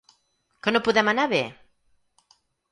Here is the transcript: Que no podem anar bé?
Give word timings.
Que 0.67 0.73
no 0.73 0.81
podem 0.87 1.13
anar 1.13 1.27
bé? 1.37 1.43